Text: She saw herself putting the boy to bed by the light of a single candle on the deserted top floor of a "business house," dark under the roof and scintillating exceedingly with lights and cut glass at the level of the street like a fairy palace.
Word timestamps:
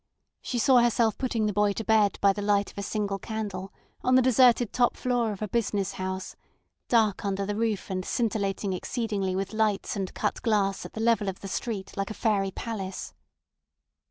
She 0.41 0.57
saw 0.57 0.79
herself 0.79 1.15
putting 1.19 1.45
the 1.45 1.53
boy 1.53 1.73
to 1.73 1.83
bed 1.83 2.17
by 2.21 2.33
the 2.33 2.41
light 2.41 2.71
of 2.71 2.77
a 2.79 2.81
single 2.81 3.19
candle 3.19 3.71
on 4.03 4.15
the 4.15 4.23
deserted 4.23 4.73
top 4.73 4.97
floor 4.97 5.31
of 5.31 5.43
a 5.43 5.47
"business 5.47 5.91
house," 5.91 6.35
dark 6.87 7.23
under 7.23 7.45
the 7.45 7.55
roof 7.55 7.91
and 7.91 8.03
scintillating 8.03 8.73
exceedingly 8.73 9.35
with 9.35 9.53
lights 9.53 9.95
and 9.95 10.11
cut 10.15 10.41
glass 10.41 10.87
at 10.87 10.93
the 10.93 11.01
level 11.01 11.29
of 11.29 11.41
the 11.41 11.47
street 11.47 11.95
like 11.97 12.09
a 12.09 12.15
fairy 12.15 12.49
palace. 12.49 13.13